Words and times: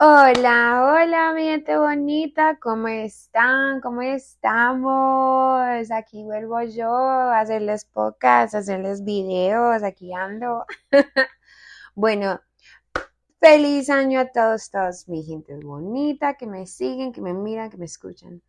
Hola, 0.00 0.94
hola, 0.94 1.32
mi 1.34 1.42
gente 1.42 1.76
bonita, 1.76 2.56
¿cómo 2.60 2.86
están? 2.86 3.80
¿Cómo 3.80 4.00
estamos? 4.02 5.90
Aquí 5.90 6.22
vuelvo 6.22 6.62
yo 6.62 6.88
a 6.88 7.40
hacerles 7.40 7.84
podcasts, 7.84 8.54
a 8.54 8.58
hacerles 8.58 9.02
videos, 9.04 9.82
aquí 9.82 10.14
ando. 10.14 10.66
bueno, 11.96 12.40
feliz 13.40 13.90
año 13.90 14.20
a 14.20 14.26
todos, 14.30 14.70
todos 14.70 15.08
mi 15.08 15.24
gente 15.24 15.56
bonita 15.56 16.34
que 16.34 16.46
me 16.46 16.66
siguen, 16.66 17.12
que 17.12 17.20
me 17.20 17.34
miran, 17.34 17.68
que 17.68 17.76
me 17.76 17.86
escuchan. 17.86 18.40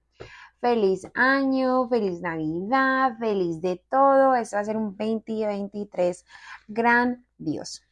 Feliz 0.61 1.07
año, 1.15 1.89
feliz 1.89 2.21
Navidad, 2.21 3.17
feliz 3.17 3.59
de 3.61 3.83
todo. 3.89 4.35
Esto 4.35 4.57
va 4.57 4.61
a 4.61 4.65
ser 4.65 4.77
un 4.77 4.95
2023 4.95 6.25
grandioso. 6.67 7.88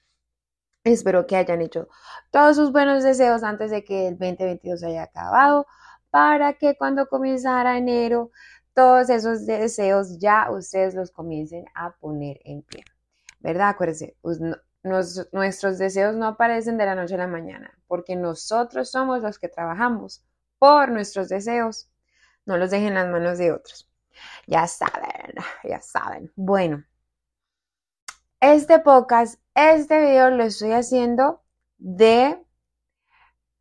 Espero 0.88 1.28
que 1.28 1.36
hayan 1.36 1.62
hecho 1.62 1.90
todos 2.32 2.56
sus 2.56 2.72
buenos 2.72 3.04
deseos 3.04 3.44
antes 3.44 3.72
de 3.72 3.84
que 3.84 4.08
el 4.08 4.18
2022 4.18 4.84
haya 4.84 5.04
acabado 5.04 5.68
para 6.10 6.54
que 6.54 6.78
cuando 6.78 7.08
comenzara 7.08 7.78
enero 7.78 8.32
todos 8.74 9.10
esos 9.10 9.46
deseos 9.46 10.18
ya 10.18 10.50
ustedes 10.50 10.96
los 10.96 11.12
comiencen 11.12 11.66
a 11.76 11.92
poner 11.98 12.40
en 12.46 12.62
pie. 12.62 12.86
¿Verdad? 13.42 13.70
Acuérdense, 13.70 14.16
pues, 14.22 14.40
nuestros 15.34 15.78
deseos 15.78 16.16
no 16.16 16.26
aparecen 16.26 16.78
de 16.78 16.86
la 16.86 16.96
noche 16.96 17.16
a 17.16 17.18
la 17.18 17.28
mañana 17.28 17.78
porque 17.88 18.16
nosotros 18.16 18.90
somos 18.90 19.22
los 19.22 19.40
que 19.40 19.50
trabajamos 19.50 20.24
por 20.58 20.90
nuestros 20.90 21.28
deseos. 21.28 21.90
No 22.46 22.58
los 22.58 22.72
dejen 22.72 22.90
en 22.90 22.94
las 22.94 23.10
manos 23.10 23.38
de 23.38 23.52
otros. 23.52 23.92
Ya 24.48 24.68
saben, 24.68 25.36
ya 25.64 25.82
saben. 25.82 26.32
Bueno, 26.38 26.86
este 28.40 28.80
podcast, 28.80 29.42
este 29.56 30.00
video 30.00 30.30
lo 30.30 30.44
estoy 30.44 30.72
haciendo 30.72 31.42
de 31.80 32.40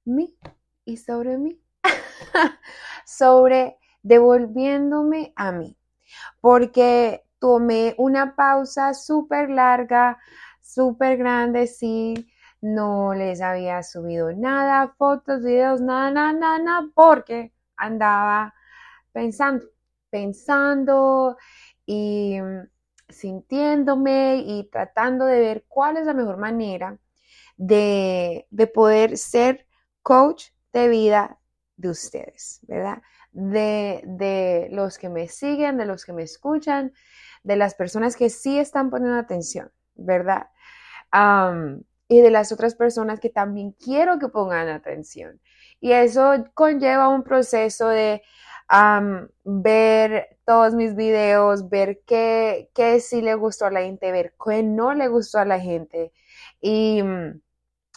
mí 0.05 0.37
y 0.85 0.99
sobre 0.99 1.39
mí. 1.39 1.61
sobre 3.07 3.79
devolviéndome 4.03 5.33
a 5.37 5.53
mí. 5.53 5.79
Porque 6.41 7.25
tomé 7.39 7.95
una 7.99 8.37
pausa 8.37 8.93
súper 8.93 9.49
larga, 9.51 10.19
súper 10.61 11.17
grande, 11.17 11.67
sí. 11.67 12.31
No 12.61 13.15
les 13.15 13.41
había 13.41 13.83
subido 13.83 14.33
nada, 14.33 14.95
fotos, 14.99 15.43
videos, 15.43 15.81
nada, 15.81 16.11
nada, 16.11 16.33
nada, 16.33 16.59
nada, 16.59 16.89
porque 16.95 17.53
andaba 17.77 18.55
pensando, 19.13 19.65
pensando 20.11 21.37
y 21.85 22.39
sintiéndome 23.09 24.37
y 24.45 24.69
tratando 24.71 25.25
de 25.27 25.41
ver 25.41 25.65
cuál 25.69 25.97
es 25.97 26.07
la 26.07 26.15
mejor 26.15 26.37
manera 26.37 26.99
de, 27.57 28.47
poder 28.75 29.17
ser 29.17 29.67
coach 30.03 30.51
de 30.73 30.89
vida 30.89 31.39
de 31.77 31.89
ustedes, 31.91 32.61
¿verdad? 32.63 33.03
De, 33.33 34.03
de, 34.07 34.69
los 34.71 34.99
que 34.99 35.09
me 35.09 35.29
siguen, 35.29 35.77
de 35.77 35.87
los 35.87 36.05
que 36.05 36.13
me 36.13 36.23
escuchan, 36.23 36.93
de 37.43 37.57
las 37.57 37.75
personas 37.75 38.17
que 38.17 38.31
sí 38.31 38.59
están 38.59 38.91
poniendo 38.91 39.19
atención, 39.19 39.71
¿verdad? 39.95 40.49
y 42.09 42.21
de 42.21 42.31
las 42.31 42.53
otras 42.53 42.75
personas 42.75 43.21
que 43.21 43.31
también 43.31 43.73
quiero 43.73 44.19
que 44.19 44.29
pongan 44.29 44.69
atención. 44.69 45.41
Y 45.81 45.93
eso 45.93 46.45
conlleva 46.53 47.09
un 47.09 47.23
proceso 47.23 47.89
de 47.89 48.23
ver 49.45 50.39
todos 50.45 50.75
mis 50.75 50.95
videos, 50.97 51.69
ver 51.69 52.03
qué, 52.07 52.71
qué 52.75 53.01
sí 53.01 53.23
le 53.23 53.35
gustó 53.35 53.67
a 53.67 53.71
la 53.71 53.83
gente, 53.83 54.13
ver 54.13 54.35
qué 54.45 54.63
no 54.63 54.95
le 54.95 55.09
gustó 55.09 55.39
a 55.39 55.45
la 55.45 55.61
gente 55.61 56.13
y, 56.61 57.03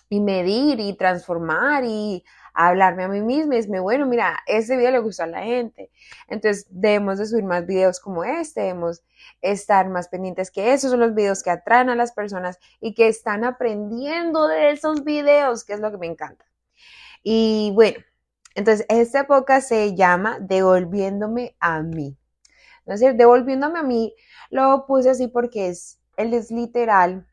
y 0.09 0.19
medir 0.19 0.79
y 0.79 0.95
transformar 0.95 1.83
y 1.85 2.23
hablarme 2.53 3.03
a 3.03 3.07
mí 3.07 3.21
misma 3.21 3.53
y 3.53 3.57
decirme, 3.57 3.79
bueno, 3.79 4.05
mira, 4.05 4.39
ese 4.45 4.75
video 4.75 4.91
le 4.91 4.99
gustó 4.99 5.23
a 5.23 5.27
la 5.27 5.43
gente. 5.43 5.91
Entonces 6.27 6.67
debemos 6.69 7.17
de 7.17 7.25
subir 7.25 7.45
más 7.45 7.65
videos 7.65 7.99
como 7.99 8.23
este, 8.23 8.61
debemos 8.61 9.03
estar 9.41 9.87
más 9.89 10.09
pendientes 10.09 10.51
que 10.51 10.73
esos 10.73 10.91
son 10.91 10.99
los 10.99 11.15
videos 11.15 11.41
que 11.43 11.51
atraen 11.51 11.89
a 11.89 11.95
las 11.95 12.11
personas 12.11 12.59
y 12.81 12.93
que 12.93 13.07
están 13.07 13.43
aprendiendo 13.45 14.47
de 14.47 14.71
esos 14.71 15.03
videos, 15.03 15.63
que 15.63 15.73
es 15.73 15.79
lo 15.79 15.91
que 15.91 15.97
me 15.97 16.07
encanta. 16.07 16.45
Y 17.23 17.71
bueno, 17.75 17.99
entonces, 18.59 18.85
esta 18.89 19.21
época 19.21 19.61
se 19.61 19.95
llama 19.95 20.37
Devolviéndome 20.41 21.55
a 21.61 21.81
mí. 21.81 22.17
¿No 22.85 22.93
es 22.93 22.99
Devolviéndome 22.99 23.79
a 23.79 23.83
mí 23.83 24.13
lo 24.49 24.85
puse 24.85 25.11
así 25.11 25.29
porque 25.29 25.69
es, 25.69 26.01
él 26.17 26.33
es 26.33 26.51
literal 26.51 27.25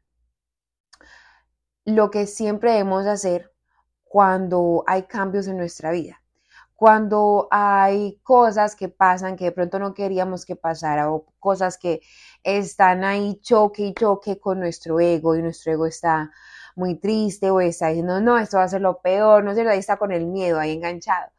lo 1.85 2.13
que 2.13 2.29
siempre 2.29 2.71
debemos 2.71 3.07
hacer 3.07 3.53
cuando 4.05 4.85
hay 4.87 5.03
cambios 5.03 5.49
en 5.49 5.57
nuestra 5.57 5.91
vida. 5.91 6.23
Cuando 6.77 7.49
hay 7.51 8.21
cosas 8.23 8.77
que 8.77 8.89
pasan 8.89 9.35
que 9.35 9.47
de 9.47 9.53
pronto 9.53 9.81
no 9.81 9.95
queríamos 9.95 10.47
que 10.47 10.55
pasara 10.55 11.11
o 11.11 11.27
cosas 11.41 11.77
que 11.77 12.03
están 12.45 13.03
ahí 13.03 13.41
choque 13.43 13.83
y 13.83 13.95
choque 13.95 14.39
con 14.39 14.61
nuestro 14.61 15.01
ego 15.01 15.35
y 15.35 15.43
nuestro 15.43 15.73
ego 15.73 15.87
está 15.87 16.31
muy 16.77 16.97
triste 16.97 17.51
o 17.51 17.61
está 17.61 17.89
diciendo, 17.89 18.21
no, 18.21 18.39
esto 18.39 18.59
va 18.59 18.65
a 18.65 18.69
ser 18.69 18.83
lo 18.83 19.01
peor, 19.01 19.45
no 19.45 19.55
sé, 19.55 19.69
ahí 19.69 19.79
está 19.79 19.97
con 19.99 20.13
el 20.13 20.27
miedo 20.27 20.61
ahí 20.61 20.73
enganchado. 20.73 21.33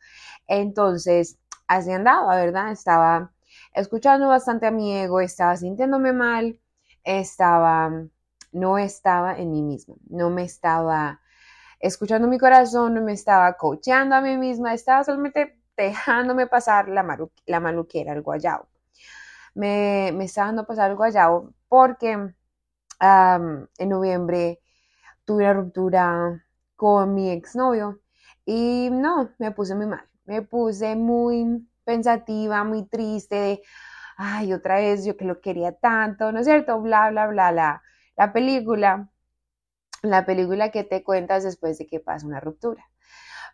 Entonces, 0.48 1.40
así 1.68 1.92
andaba, 1.92 2.36
¿verdad? 2.38 2.72
Estaba 2.72 3.32
escuchando 3.74 4.28
bastante 4.30 4.68
a 4.68 4.72
mi 4.72 4.96
ego, 4.98 5.22
estaba 5.22 5.56
sintiéndome 5.58 6.14
mal, 6.14 6.60
estaba, 7.04 7.92
no 8.52 8.78
estaba 8.78 9.38
en 9.38 9.52
mí 9.52 9.62
misma, 9.64 9.96
no 10.10 10.30
me 10.30 10.44
estaba 10.44 11.22
escuchando 11.80 12.28
mi 12.28 12.40
corazón, 12.40 12.96
no 12.96 13.02
me 13.02 13.14
estaba 13.14 13.54
coacheando 13.58 14.16
a 14.16 14.22
mí 14.22 14.38
misma, 14.38 14.74
estaba 14.74 15.04
solamente 15.04 15.60
dejándome 15.78 16.48
pasar 16.48 16.90
la, 16.90 17.04
la 17.46 17.60
maluquera, 17.60 18.14
el 18.14 18.22
guayabo. 18.24 18.68
Me, 19.56 20.12
me 20.14 20.26
estaba 20.26 20.48
dando 20.48 20.66
pasar 20.68 20.92
el 20.92 20.98
guayabo 20.98 21.54
porque 21.68 22.18
en 23.02 23.90
noviembre 23.90 24.60
tuve 25.28 25.46
una 25.46 25.54
ruptura 25.54 26.46
con 26.78 27.16
mi 27.16 27.32
exnovio 27.32 28.02
y 28.46 28.90
no, 28.92 29.32
me 29.40 29.52
puse 29.54 29.76
muy 29.76 29.88
mal, 29.88 30.06
me 30.26 30.44
puse 30.44 30.96
muy 30.98 31.68
pensativa, 31.86 32.66
muy 32.66 32.88
triste 32.88 33.36
de, 33.38 33.64
ay, 34.18 34.54
otra 34.54 34.78
vez 34.78 35.06
yo 35.06 35.18
que 35.18 35.26
lo 35.26 35.42
quería 35.42 35.74
tanto, 35.74 36.32
¿no 36.34 36.40
es 36.42 36.46
cierto? 36.48 36.82
Bla, 36.82 37.12
bla, 37.12 37.28
bla, 37.28 37.52
la, 37.54 37.84
la 38.18 38.34
película, 38.34 39.10
la 40.04 40.26
película 40.26 40.72
que 40.72 40.84
te 40.84 41.04
cuentas 41.04 41.44
después 41.44 41.78
de 41.78 41.88
que 41.88 42.00
pasa 42.00 42.26
una 42.28 42.40
ruptura. 42.40 42.86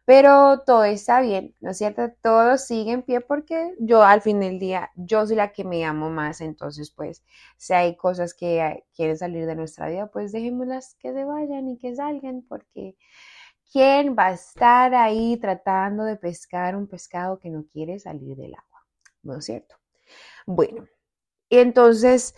Pero 0.05 0.61
todo 0.65 0.83
está 0.83 1.21
bien, 1.21 1.55
¿no 1.61 1.71
es 1.71 1.77
cierto? 1.77 2.11
Todo 2.21 2.57
sigue 2.57 2.91
en 2.91 3.03
pie 3.03 3.21
porque 3.21 3.73
yo 3.79 4.03
al 4.03 4.21
fin 4.21 4.39
del 4.41 4.59
día, 4.59 4.91
yo 4.95 5.25
soy 5.25 5.37
la 5.37 5.53
que 5.53 5.63
me 5.63 5.85
amo 5.85 6.09
más, 6.09 6.41
entonces 6.41 6.91
pues 6.91 7.23
si 7.57 7.73
hay 7.73 7.95
cosas 7.95 8.33
que 8.33 8.83
quieren 8.95 9.17
salir 9.17 9.45
de 9.45 9.55
nuestra 9.55 9.87
vida, 9.87 10.07
pues 10.07 10.33
dejémoslas 10.33 10.95
que 10.99 11.13
se 11.13 11.23
vayan 11.23 11.69
y 11.69 11.77
que 11.77 11.95
salgan 11.95 12.41
porque 12.49 12.97
¿quién 13.71 14.15
va 14.17 14.27
a 14.27 14.33
estar 14.33 14.93
ahí 14.93 15.37
tratando 15.37 16.03
de 16.03 16.17
pescar 16.17 16.75
un 16.75 16.87
pescado 16.87 17.39
que 17.39 17.49
no 17.49 17.65
quiere 17.71 17.99
salir 17.99 18.35
del 18.37 18.55
agua? 18.55 18.85
¿No 19.23 19.37
es 19.37 19.45
cierto? 19.45 19.75
Bueno, 20.45 20.87
entonces, 21.49 22.35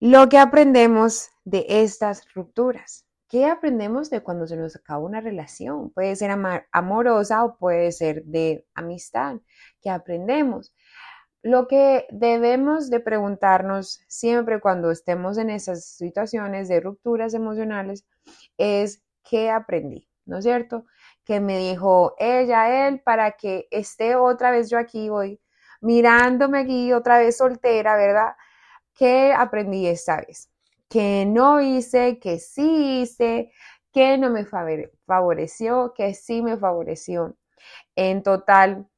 lo 0.00 0.28
que 0.28 0.38
aprendemos 0.38 1.30
de 1.44 1.64
estas 1.68 2.32
rupturas. 2.34 3.06
¿Qué 3.30 3.46
aprendemos 3.46 4.10
de 4.10 4.22
cuando 4.22 4.48
se 4.48 4.56
nos 4.56 4.74
acaba 4.74 4.98
una 5.04 5.20
relación? 5.20 5.90
Puede 5.90 6.16
ser 6.16 6.32
amorosa 6.72 7.44
o 7.44 7.56
puede 7.56 7.92
ser 7.92 8.24
de 8.24 8.66
amistad. 8.74 9.36
¿Qué 9.80 9.88
aprendemos? 9.88 10.74
Lo 11.40 11.68
que 11.68 12.08
debemos 12.10 12.90
de 12.90 12.98
preguntarnos 12.98 14.00
siempre 14.08 14.60
cuando 14.60 14.90
estemos 14.90 15.38
en 15.38 15.50
esas 15.50 15.84
situaciones 15.84 16.68
de 16.68 16.80
rupturas 16.80 17.32
emocionales 17.32 18.04
es 18.58 19.04
¿qué 19.22 19.48
aprendí? 19.48 20.08
¿No 20.26 20.38
es 20.38 20.44
cierto? 20.44 20.86
Que 21.24 21.38
me 21.38 21.56
dijo 21.56 22.16
ella, 22.18 22.88
él, 22.88 23.00
para 23.00 23.32
que 23.32 23.68
esté 23.70 24.16
otra 24.16 24.50
vez 24.50 24.68
yo 24.70 24.76
aquí 24.76 25.08
hoy, 25.08 25.40
mirándome 25.80 26.58
aquí 26.58 26.92
otra 26.92 27.18
vez 27.18 27.36
soltera, 27.36 27.96
¿verdad? 27.96 28.34
¿Qué 28.92 29.32
aprendí 29.32 29.86
esta 29.86 30.16
vez? 30.16 30.49
Que 30.90 31.24
no 31.24 31.60
hice, 31.62 32.18
que 32.18 32.40
sí 32.40 33.00
hice, 33.02 33.52
que 33.92 34.18
no 34.18 34.30
me 34.30 34.44
favoreció, 34.44 35.94
que 35.94 36.14
sí 36.14 36.42
me 36.42 36.56
favoreció. 36.58 37.36
En 37.96 38.22
total, 38.22 38.88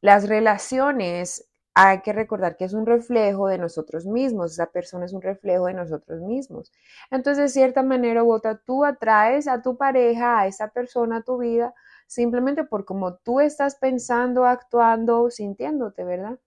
las 0.00 0.28
relaciones 0.28 1.48
hay 1.74 2.02
que 2.02 2.12
recordar 2.12 2.56
que 2.56 2.64
es 2.64 2.72
un 2.74 2.86
reflejo 2.86 3.48
de 3.48 3.58
nosotros 3.58 4.06
mismos, 4.06 4.52
esa 4.52 4.66
persona 4.66 5.06
es 5.06 5.12
un 5.12 5.22
reflejo 5.22 5.66
de 5.66 5.74
nosotros 5.74 6.20
mismos. 6.20 6.72
Entonces, 7.10 7.44
de 7.44 7.60
cierta 7.60 7.82
manera 7.82 8.24
u 8.24 8.32
otra, 8.32 8.58
tú 8.58 8.84
atraes 8.84 9.48
a 9.48 9.62
tu 9.62 9.76
pareja, 9.76 10.40
a 10.40 10.46
esa 10.46 10.68
persona, 10.68 11.18
a 11.18 11.22
tu 11.22 11.38
vida, 11.38 11.74
simplemente 12.06 12.64
por 12.64 12.84
cómo 12.84 13.16
tú 13.16 13.40
estás 13.40 13.76
pensando, 13.76 14.46
actuando, 14.46 15.30
sintiéndote, 15.30 16.04
¿verdad? 16.04 16.38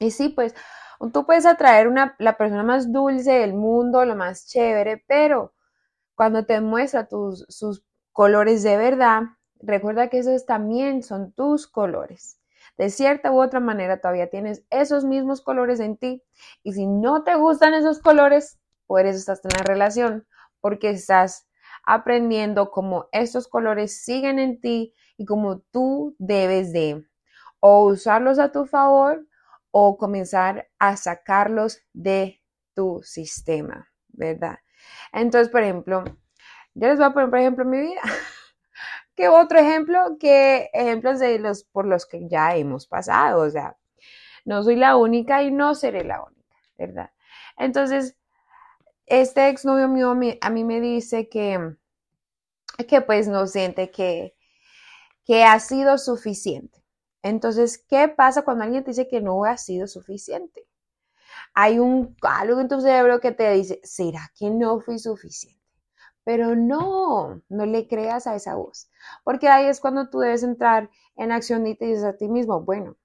Y 0.00 0.10
sí, 0.12 0.30
pues 0.30 0.54
Tú 1.12 1.24
puedes 1.24 1.46
atraer 1.46 1.88
una, 1.88 2.14
la 2.18 2.36
persona 2.36 2.62
más 2.62 2.92
dulce 2.92 3.32
del 3.32 3.54
mundo, 3.54 4.04
lo 4.04 4.16
más 4.16 4.46
chévere, 4.46 5.02
pero 5.06 5.54
cuando 6.14 6.44
te 6.44 6.60
muestra 6.60 7.08
tus, 7.08 7.46
sus 7.48 7.84
colores 8.12 8.62
de 8.62 8.76
verdad, 8.76 9.22
recuerda 9.60 10.08
que 10.08 10.18
esos 10.18 10.44
también 10.44 11.02
son 11.02 11.32
tus 11.32 11.66
colores. 11.66 12.38
De 12.76 12.90
cierta 12.90 13.32
u 13.32 13.42
otra 13.42 13.60
manera 13.60 14.00
todavía 14.00 14.28
tienes 14.28 14.64
esos 14.70 15.04
mismos 15.04 15.40
colores 15.40 15.80
en 15.80 15.96
ti 15.96 16.22
y 16.62 16.74
si 16.74 16.86
no 16.86 17.24
te 17.24 17.34
gustan 17.34 17.74
esos 17.74 18.00
colores, 18.00 18.58
por 18.86 19.06
eso 19.06 19.18
estás 19.18 19.44
en 19.44 19.50
la 19.56 19.62
relación, 19.64 20.26
porque 20.60 20.90
estás 20.90 21.48
aprendiendo 21.84 22.70
cómo 22.70 23.08
estos 23.12 23.48
colores 23.48 24.02
siguen 24.04 24.38
en 24.38 24.60
ti 24.60 24.94
y 25.16 25.24
cómo 25.24 25.60
tú 25.70 26.14
debes 26.18 26.72
de 26.72 27.06
o 27.60 27.84
usarlos 27.84 28.38
a 28.38 28.52
tu 28.52 28.66
favor 28.66 29.26
o 29.70 29.96
comenzar 29.96 30.68
a 30.78 30.96
sacarlos 30.96 31.80
de 31.92 32.42
tu 32.74 33.00
sistema, 33.02 33.88
¿verdad? 34.08 34.58
Entonces, 35.12 35.48
por 35.50 35.62
ejemplo, 35.62 36.04
yo 36.74 36.88
les 36.88 36.98
voy 36.98 37.06
a 37.06 37.12
poner, 37.12 37.30
por 37.30 37.38
ejemplo, 37.38 37.64
mi 37.64 37.80
vida. 37.80 38.00
¿Qué 39.16 39.28
otro 39.28 39.58
ejemplo? 39.58 40.16
Que 40.18 40.70
ejemplos 40.72 41.18
de 41.18 41.38
los 41.38 41.64
por 41.64 41.86
los 41.86 42.06
que 42.06 42.28
ya 42.28 42.56
hemos 42.56 42.86
pasado, 42.86 43.42
o 43.42 43.50
sea, 43.50 43.76
no 44.44 44.62
soy 44.62 44.76
la 44.76 44.96
única 44.96 45.42
y 45.42 45.50
no 45.50 45.74
seré 45.74 46.04
la 46.04 46.22
única, 46.22 46.56
¿verdad? 46.78 47.10
Entonces, 47.58 48.16
este 49.06 49.48
exnovio 49.48 49.88
mío 49.88 50.16
a 50.40 50.50
mí 50.50 50.64
me 50.64 50.80
dice 50.80 51.28
que, 51.28 51.76
que 52.88 53.00
pues 53.02 53.28
no 53.28 53.46
siente 53.46 53.90
que, 53.90 54.36
que 55.24 55.44
ha 55.44 55.58
sido 55.60 55.98
suficiente. 55.98 56.79
Entonces, 57.22 57.78
¿qué 57.78 58.08
pasa 58.08 58.42
cuando 58.42 58.64
alguien 58.64 58.84
te 58.84 58.90
dice 58.90 59.08
que 59.08 59.20
no 59.20 59.44
ha 59.44 59.56
sido 59.56 59.86
suficiente? 59.86 60.66
Hay 61.54 61.78
un 61.78 62.16
algo 62.22 62.60
en 62.60 62.68
tu 62.68 62.80
cerebro 62.80 63.20
que 63.20 63.32
te 63.32 63.50
dice, 63.52 63.80
¿será 63.84 64.30
que 64.36 64.50
no 64.50 64.80
fui 64.80 64.98
suficiente? 64.98 65.60
Pero 66.24 66.56
no, 66.56 67.42
no 67.48 67.66
le 67.66 67.88
creas 67.88 68.26
a 68.26 68.36
esa 68.36 68.54
voz, 68.56 68.90
porque 69.24 69.48
ahí 69.48 69.66
es 69.66 69.80
cuando 69.80 70.10
tú 70.10 70.20
debes 70.20 70.42
entrar 70.42 70.90
en 71.16 71.32
acción 71.32 71.66
y 71.66 71.74
te 71.76 71.86
dices 71.86 72.04
a 72.04 72.16
ti 72.16 72.28
mismo, 72.28 72.60
bueno, 72.62 72.96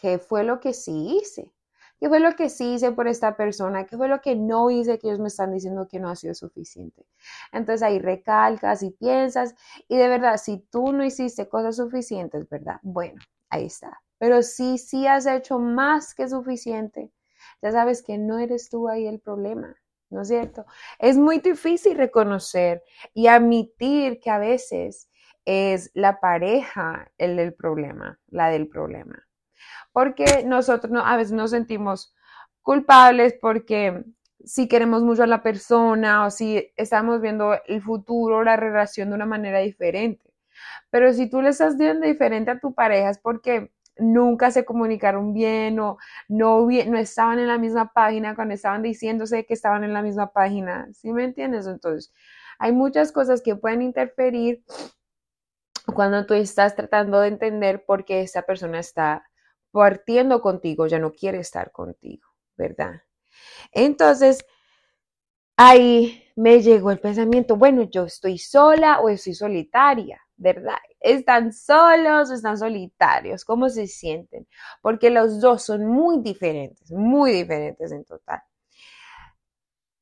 ¿qué 0.00 0.18
fue 0.18 0.44
lo 0.44 0.60
que 0.60 0.72
sí 0.74 1.18
hice? 1.20 1.52
¿Qué 1.98 2.08
fue 2.08 2.20
lo 2.20 2.34
que 2.34 2.48
sí 2.50 2.74
hice 2.74 2.92
por 2.92 3.08
esta 3.08 3.36
persona? 3.36 3.86
¿Qué 3.86 3.96
fue 3.96 4.08
lo 4.08 4.20
que 4.20 4.34
no 4.36 4.70
hice 4.70 4.98
que 4.98 5.08
ellos 5.08 5.20
me 5.20 5.28
están 5.28 5.52
diciendo 5.52 5.86
que 5.88 6.00
no 6.00 6.08
ha 6.10 6.16
sido 6.16 6.34
suficiente? 6.34 7.06
Entonces 7.52 7.82
ahí 7.82 7.98
recalcas 8.00 8.82
y 8.82 8.90
piensas 8.90 9.54
y 9.88 9.96
de 9.96 10.08
verdad, 10.08 10.36
si 10.38 10.58
tú 10.58 10.92
no 10.92 11.04
hiciste 11.04 11.48
cosas 11.48 11.76
suficientes, 11.76 12.48
¿verdad? 12.48 12.80
Bueno, 12.82 13.20
ahí 13.52 13.66
está. 13.66 14.02
Pero 14.18 14.42
si 14.42 14.78
sí 14.78 15.06
has 15.06 15.26
hecho 15.26 15.58
más 15.58 16.14
que 16.14 16.28
suficiente, 16.28 17.12
ya 17.62 17.72
sabes 17.72 18.02
que 18.02 18.18
no 18.18 18.38
eres 18.38 18.70
tú 18.70 18.88
ahí 18.88 19.06
el 19.06 19.20
problema. 19.20 19.76
¿no 20.12 20.22
es 20.22 20.28
cierto? 20.28 20.66
Es 20.98 21.16
muy 21.16 21.38
difícil 21.38 21.96
reconocer 21.96 22.84
y 23.14 23.26
admitir 23.26 24.20
que 24.20 24.30
a 24.30 24.38
veces 24.38 25.08
es 25.44 25.90
la 25.94 26.20
pareja 26.20 27.10
el 27.18 27.36
del 27.36 27.54
problema, 27.54 28.20
la 28.28 28.50
del 28.50 28.68
problema. 28.68 29.26
Porque 29.92 30.44
nosotros 30.44 30.92
a 31.04 31.16
veces 31.16 31.32
nos 31.32 31.50
sentimos 31.50 32.14
culpables 32.60 33.34
porque 33.40 34.04
si 34.44 34.68
queremos 34.68 35.02
mucho 35.02 35.22
a 35.22 35.26
la 35.26 35.42
persona 35.42 36.26
o 36.26 36.30
si 36.30 36.72
estamos 36.76 37.20
viendo 37.20 37.54
el 37.66 37.82
futuro, 37.82 38.44
la 38.44 38.56
relación 38.56 39.08
de 39.08 39.14
una 39.16 39.26
manera 39.26 39.60
diferente. 39.60 40.31
Pero 40.90 41.12
si 41.12 41.28
tú 41.28 41.42
le 41.42 41.50
estás 41.50 41.76
viendo 41.76 42.06
diferente 42.06 42.50
a 42.50 42.58
tu 42.60 42.74
pareja 42.74 43.10
es 43.10 43.18
porque 43.18 43.72
nunca 43.98 44.50
se 44.50 44.64
comunicaron 44.64 45.32
bien 45.34 45.78
o 45.80 45.98
no, 46.28 46.66
no 46.66 46.98
estaban 46.98 47.38
en 47.38 47.48
la 47.48 47.58
misma 47.58 47.92
página 47.92 48.34
cuando 48.34 48.54
estaban 48.54 48.82
diciéndose 48.82 49.44
que 49.44 49.54
estaban 49.54 49.84
en 49.84 49.92
la 49.92 50.02
misma 50.02 50.32
página. 50.32 50.88
¿Sí 50.92 51.12
me 51.12 51.24
entiendes? 51.24 51.66
Entonces, 51.66 52.12
hay 52.58 52.72
muchas 52.72 53.12
cosas 53.12 53.42
que 53.42 53.56
pueden 53.56 53.82
interferir 53.82 54.64
cuando 55.94 56.26
tú 56.26 56.34
estás 56.34 56.74
tratando 56.76 57.20
de 57.20 57.28
entender 57.28 57.84
por 57.84 58.04
qué 58.04 58.22
esa 58.22 58.42
persona 58.42 58.78
está 58.78 59.24
partiendo 59.72 60.40
contigo, 60.40 60.86
ya 60.86 60.98
no 60.98 61.12
quiere 61.12 61.38
estar 61.38 61.72
contigo, 61.72 62.28
¿verdad? 62.56 63.02
Entonces, 63.72 64.44
ahí 65.56 66.24
me 66.36 66.60
llegó 66.62 66.90
el 66.90 67.00
pensamiento, 67.00 67.56
bueno, 67.56 67.82
yo 67.84 68.04
estoy 68.04 68.38
sola 68.38 69.00
o 69.00 69.08
estoy 69.08 69.34
solitaria. 69.34 70.20
¿Verdad? 70.42 70.78
¿Están 71.00 71.52
solos 71.52 72.30
o 72.30 72.34
están 72.34 72.58
solitarios? 72.58 73.44
¿Cómo 73.44 73.68
se 73.68 73.86
sienten? 73.86 74.46
Porque 74.82 75.10
los 75.10 75.40
dos 75.40 75.62
son 75.62 75.86
muy 75.86 76.20
diferentes, 76.20 76.90
muy 76.90 77.32
diferentes 77.32 77.92
en 77.92 78.04
total. 78.04 78.42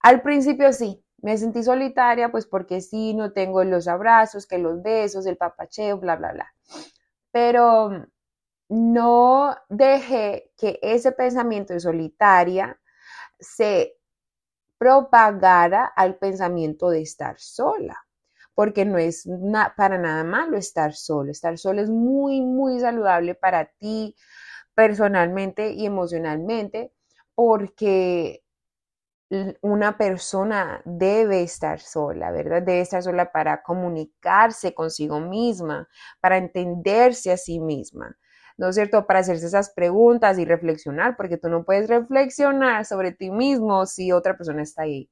Al 0.00 0.22
principio 0.22 0.72
sí, 0.72 1.04
me 1.18 1.36
sentí 1.36 1.62
solitaria, 1.62 2.30
pues 2.30 2.46
porque 2.46 2.80
sí, 2.80 3.12
no 3.14 3.32
tengo 3.32 3.62
los 3.64 3.86
abrazos, 3.86 4.46
que 4.46 4.58
los 4.58 4.82
besos, 4.82 5.26
el 5.26 5.36
papacheo, 5.36 5.98
bla, 5.98 6.16
bla, 6.16 6.32
bla. 6.32 6.54
Pero 7.30 8.06
no 8.70 9.56
dejé 9.68 10.52
que 10.56 10.78
ese 10.80 11.12
pensamiento 11.12 11.74
de 11.74 11.80
solitaria 11.80 12.80
se 13.38 13.98
propagara 14.78 15.84
al 15.84 16.16
pensamiento 16.16 16.88
de 16.88 17.02
estar 17.02 17.38
sola 17.38 18.06
porque 18.60 18.84
no 18.84 18.98
es 18.98 19.26
para 19.74 19.96
nada 19.96 20.22
malo 20.22 20.58
estar 20.58 20.92
solo. 20.92 21.30
Estar 21.30 21.56
solo 21.56 21.80
es 21.80 21.88
muy, 21.88 22.42
muy 22.42 22.78
saludable 22.78 23.34
para 23.34 23.64
ti 23.64 24.14
personalmente 24.74 25.72
y 25.72 25.86
emocionalmente, 25.86 26.92
porque 27.34 28.42
una 29.62 29.96
persona 29.96 30.82
debe 30.84 31.42
estar 31.42 31.80
sola, 31.80 32.32
¿verdad? 32.32 32.60
Debe 32.60 32.82
estar 32.82 33.02
sola 33.02 33.32
para 33.32 33.62
comunicarse 33.62 34.74
consigo 34.74 35.20
misma, 35.20 35.88
para 36.20 36.36
entenderse 36.36 37.32
a 37.32 37.38
sí 37.38 37.60
misma, 37.60 38.14
¿no 38.58 38.68
es 38.68 38.74
cierto? 38.74 39.06
Para 39.06 39.20
hacerse 39.20 39.46
esas 39.46 39.70
preguntas 39.70 40.38
y 40.38 40.44
reflexionar, 40.44 41.16
porque 41.16 41.38
tú 41.38 41.48
no 41.48 41.64
puedes 41.64 41.88
reflexionar 41.88 42.84
sobre 42.84 43.12
ti 43.12 43.30
mismo 43.30 43.86
si 43.86 44.12
otra 44.12 44.36
persona 44.36 44.60
está 44.60 44.82
ahí 44.82 45.08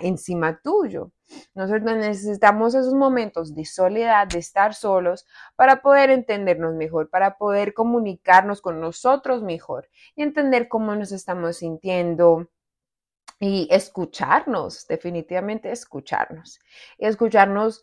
encima 0.00 0.60
tuyo. 0.60 1.12
Nosotros 1.54 1.82
necesitamos 1.96 2.74
esos 2.74 2.94
momentos 2.94 3.54
de 3.54 3.64
soledad, 3.64 4.26
de 4.26 4.38
estar 4.38 4.74
solos, 4.74 5.26
para 5.56 5.80
poder 5.82 6.10
entendernos 6.10 6.74
mejor, 6.74 7.08
para 7.08 7.38
poder 7.38 7.72
comunicarnos 7.72 8.60
con 8.60 8.80
nosotros 8.80 9.42
mejor 9.42 9.88
y 10.16 10.22
entender 10.22 10.68
cómo 10.68 10.94
nos 10.96 11.12
estamos 11.12 11.58
sintiendo 11.58 12.48
y 13.38 13.68
escucharnos, 13.70 14.86
definitivamente 14.86 15.72
escucharnos. 15.72 16.60
Y 16.98 17.06
escucharnos 17.06 17.82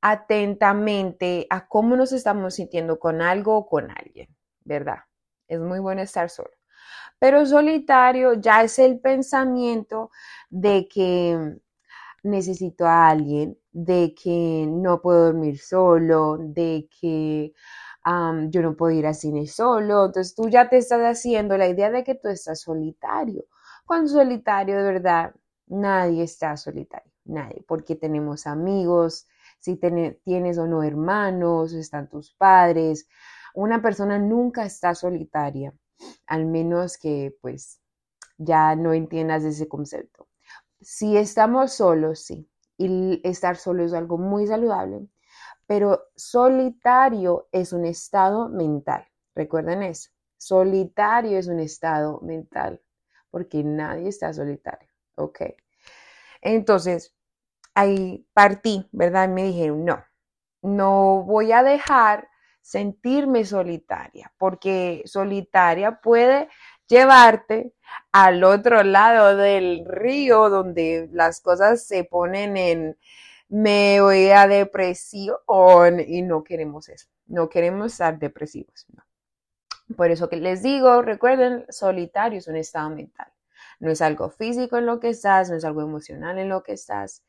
atentamente 0.00 1.46
a 1.50 1.66
cómo 1.66 1.96
nos 1.96 2.12
estamos 2.12 2.54
sintiendo 2.54 2.98
con 2.98 3.22
algo 3.22 3.56
o 3.56 3.66
con 3.66 3.90
alguien, 3.90 4.34
¿verdad? 4.64 5.00
Es 5.48 5.60
muy 5.60 5.78
bueno 5.78 6.02
estar 6.02 6.30
solo. 6.30 6.53
Pero 7.24 7.46
solitario 7.46 8.34
ya 8.34 8.62
es 8.64 8.78
el 8.78 9.00
pensamiento 9.00 10.10
de 10.50 10.86
que 10.86 11.56
necesito 12.22 12.84
a 12.84 13.08
alguien, 13.08 13.58
de 13.72 14.14
que 14.14 14.66
no 14.68 15.00
puedo 15.00 15.32
dormir 15.32 15.58
solo, 15.58 16.36
de 16.38 16.86
que 17.00 17.54
yo 18.50 18.60
no 18.60 18.76
puedo 18.76 18.94
ir 18.94 19.06
al 19.06 19.14
cine 19.14 19.46
solo. 19.46 20.04
Entonces 20.04 20.34
tú 20.34 20.50
ya 20.50 20.68
te 20.68 20.76
estás 20.76 21.00
haciendo 21.00 21.56
la 21.56 21.66
idea 21.66 21.90
de 21.90 22.04
que 22.04 22.14
tú 22.14 22.28
estás 22.28 22.60
solitario. 22.60 23.46
Cuando 23.86 24.10
solitario, 24.10 24.76
de 24.76 24.82
verdad, 24.82 25.34
nadie 25.66 26.24
está 26.24 26.58
solitario, 26.58 27.10
nadie, 27.24 27.64
porque 27.66 27.96
tenemos 27.96 28.46
amigos, 28.46 29.26
si 29.60 29.76
tienes 29.76 30.58
o 30.58 30.66
no 30.66 30.82
hermanos, 30.82 31.72
están 31.72 32.10
tus 32.10 32.34
padres. 32.34 33.08
Una 33.54 33.80
persona 33.80 34.18
nunca 34.18 34.66
está 34.66 34.94
solitaria 34.94 35.72
al 36.26 36.46
menos 36.46 36.98
que 36.98 37.36
pues 37.40 37.80
ya 38.38 38.74
no 38.76 38.92
entiendas 38.92 39.44
ese 39.44 39.68
concepto. 39.68 40.28
Si 40.80 41.16
estamos 41.16 41.72
solos, 41.72 42.20
sí, 42.20 42.48
y 42.76 43.20
estar 43.24 43.56
solo 43.56 43.84
es 43.84 43.92
algo 43.92 44.18
muy 44.18 44.46
saludable, 44.46 45.08
pero 45.66 46.04
solitario 46.16 47.48
es 47.52 47.72
un 47.72 47.84
estado 47.84 48.48
mental. 48.48 49.06
Recuerden 49.34 49.82
eso. 49.82 50.10
Solitario 50.36 51.38
es 51.38 51.48
un 51.48 51.60
estado 51.60 52.20
mental, 52.20 52.82
porque 53.30 53.64
nadie 53.64 54.08
está 54.08 54.32
solitario. 54.32 54.88
Ok. 55.16 55.40
Entonces, 56.42 57.14
ahí 57.74 58.26
partí, 58.34 58.88
¿verdad? 58.92 59.28
Me 59.28 59.44
dijeron, 59.44 59.84
no, 59.84 60.04
no 60.62 61.22
voy 61.24 61.52
a 61.52 61.62
dejar 61.62 62.28
sentirme 62.64 63.44
solitaria, 63.44 64.32
porque 64.38 65.02
solitaria 65.04 66.00
puede 66.00 66.48
llevarte 66.88 67.74
al 68.10 68.42
otro 68.42 68.82
lado 68.82 69.36
del 69.36 69.84
río 69.86 70.48
donde 70.48 71.10
las 71.12 71.42
cosas 71.42 71.86
se 71.86 72.04
ponen 72.04 72.56
en 72.56 72.98
me 73.50 74.00
voy 74.00 74.30
a 74.30 74.48
depresión 74.48 75.36
y 76.06 76.22
no 76.22 76.42
queremos 76.42 76.88
eso, 76.88 77.08
no 77.26 77.50
queremos 77.50 77.92
estar 77.92 78.18
depresivos. 78.18 78.86
Por 79.94 80.10
eso 80.10 80.30
que 80.30 80.36
les 80.36 80.62
digo, 80.62 81.02
recuerden, 81.02 81.66
solitario 81.68 82.38
es 82.38 82.48
un 82.48 82.56
estado 82.56 82.88
mental. 82.88 83.30
No 83.78 83.90
es 83.90 84.00
algo 84.00 84.30
físico 84.30 84.78
en 84.78 84.86
lo 84.86 85.00
que 85.00 85.10
estás, 85.10 85.50
no 85.50 85.56
es 85.56 85.64
algo 85.66 85.82
emocional 85.82 86.38
en 86.38 86.48
lo 86.48 86.62
que 86.62 86.72
estás. 86.72 87.22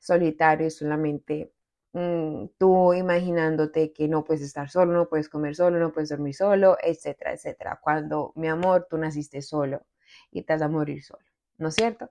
Solitario 0.00 0.66
es 0.66 0.76
solamente 0.76 1.50
mm, 1.92 2.46
tú 2.58 2.94
imaginándote 2.94 3.92
que 3.92 4.08
no 4.08 4.24
puedes 4.24 4.42
estar 4.42 4.70
solo, 4.70 4.92
no 4.92 5.08
puedes 5.08 5.28
comer 5.28 5.54
solo, 5.54 5.78
no 5.78 5.92
puedes 5.92 6.10
dormir 6.10 6.34
solo, 6.34 6.76
etcétera, 6.82 7.32
etcétera. 7.32 7.80
Cuando, 7.82 8.32
mi 8.36 8.48
amor, 8.48 8.86
tú 8.90 8.98
naciste 8.98 9.42
solo 9.42 9.82
y 10.30 10.42
te 10.42 10.52
vas 10.54 10.62
a 10.62 10.68
morir 10.68 11.02
solo, 11.04 11.24
¿no 11.58 11.68
es 11.68 11.74
cierto? 11.74 12.10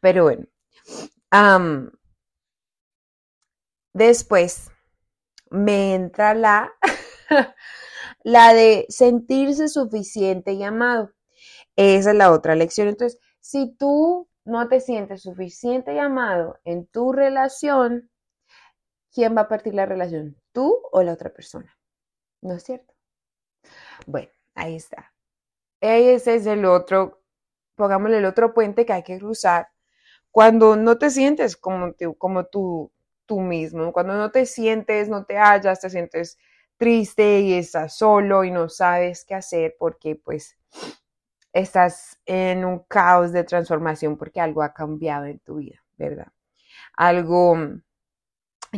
Pero 0.00 0.24
bueno, 0.24 0.46
después 3.92 4.70
me 5.50 5.94
entra 5.94 6.34
la, 6.34 6.72
la 8.24 8.54
de 8.54 8.86
sentirse 8.88 9.68
suficiente 9.68 10.52
y 10.52 10.62
amado. 10.62 11.12
Esa 11.76 12.10
es 12.10 12.16
la 12.16 12.32
otra 12.32 12.54
lección. 12.54 12.88
Entonces, 12.88 13.18
si 13.40 13.74
tú 13.76 14.28
no 14.44 14.68
te 14.68 14.80
sientes 14.80 15.22
suficiente 15.22 15.94
y 15.94 15.98
amado 15.98 16.58
en 16.64 16.86
tu 16.86 17.12
relación, 17.12 18.10
¿quién 19.12 19.36
va 19.36 19.42
a 19.42 19.48
partir 19.48 19.74
la 19.74 19.86
relación? 19.86 20.36
¿Tú 20.52 20.80
o 20.90 21.02
la 21.02 21.12
otra 21.12 21.32
persona? 21.32 21.76
¿No 22.40 22.54
es 22.54 22.64
cierto? 22.64 22.94
Bueno, 24.06 24.30
ahí 24.54 24.76
está. 24.76 25.12
Ese 25.80 26.36
es 26.36 26.46
el 26.46 26.64
otro, 26.64 27.22
pongámosle 27.76 28.18
el 28.18 28.24
otro 28.24 28.54
puente 28.54 28.86
que 28.86 28.92
hay 28.92 29.02
que 29.02 29.18
cruzar 29.18 29.68
cuando 30.32 30.76
no 30.76 30.98
te 30.98 31.10
sientes 31.10 31.56
como, 31.56 31.94
como 32.18 32.46
tú, 32.46 32.90
tú 33.26 33.40
mismo, 33.40 33.92
cuando 33.92 34.14
no 34.14 34.30
te 34.30 34.46
sientes, 34.46 35.08
no 35.08 35.24
te 35.24 35.36
hallas, 35.36 35.80
te 35.80 35.90
sientes 35.90 36.38
triste 36.78 37.40
y 37.40 37.54
estás 37.54 37.96
solo 37.96 38.42
y 38.42 38.50
no 38.50 38.68
sabes 38.68 39.24
qué 39.24 39.34
hacer 39.34 39.76
porque 39.78 40.16
pues 40.16 40.56
estás 41.52 42.18
en 42.24 42.64
un 42.64 42.80
caos 42.80 43.32
de 43.32 43.44
transformación 43.44 44.16
porque 44.16 44.40
algo 44.40 44.62
ha 44.62 44.72
cambiado 44.72 45.26
en 45.26 45.38
tu 45.40 45.56
vida, 45.56 45.84
¿verdad? 45.98 46.28
Algo 46.96 47.56